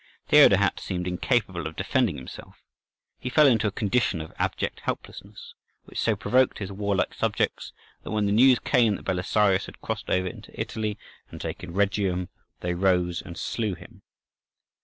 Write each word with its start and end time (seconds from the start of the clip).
Theodahat 0.29 0.79
seemed 0.79 1.05
incapable 1.07 1.67
of 1.67 1.75
defending 1.75 2.15
himself; 2.17 2.63
he 3.19 3.29
fell 3.29 3.45
into 3.45 3.67
a 3.67 3.71
condition 3.71 4.19
of 4.19 4.33
abject 4.39 4.79
helplessness, 4.79 5.53
which 5.83 5.99
so 6.01 6.15
provoked 6.15 6.57
his 6.57 6.71
warlike 6.71 7.13
subjects, 7.13 7.71
that 8.01 8.09
when 8.09 8.25
the 8.25 8.31
news 8.31 8.57
came 8.57 8.95
that 8.95 9.05
Belisarius 9.05 9.67
had 9.67 9.79
crossed 9.79 10.09
over 10.09 10.27
into 10.27 10.59
Italy 10.59 10.97
and 11.29 11.39
taken 11.39 11.73
Rhegium, 11.75 12.29
they 12.61 12.73
rose 12.73 13.21
and 13.21 13.37
slew 13.37 13.75
him. 13.75 14.01